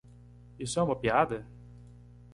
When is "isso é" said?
0.57-0.81